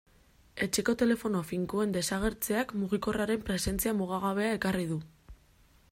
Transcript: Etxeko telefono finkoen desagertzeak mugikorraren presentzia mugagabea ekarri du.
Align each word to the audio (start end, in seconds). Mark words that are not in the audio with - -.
Etxeko 0.65 0.95
telefono 1.01 1.41
finkoen 1.49 1.93
desagertzeak 1.97 2.73
mugikorraren 2.85 3.47
presentzia 3.51 3.97
mugagabea 4.03 4.59
ekarri 4.61 4.93
du. 4.95 4.99